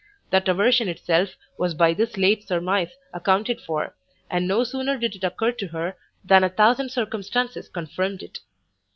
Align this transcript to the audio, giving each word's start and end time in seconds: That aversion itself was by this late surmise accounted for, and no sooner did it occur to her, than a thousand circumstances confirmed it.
That 0.31 0.47
aversion 0.47 0.87
itself 0.87 1.35
was 1.59 1.75
by 1.75 1.93
this 1.93 2.17
late 2.17 2.47
surmise 2.47 2.89
accounted 3.13 3.61
for, 3.61 3.93
and 4.31 4.47
no 4.47 4.63
sooner 4.63 4.97
did 4.97 5.13
it 5.15 5.23
occur 5.23 5.51
to 5.51 5.67
her, 5.67 5.95
than 6.25 6.43
a 6.43 6.49
thousand 6.49 6.89
circumstances 6.89 7.69
confirmed 7.69 8.23
it. 8.23 8.39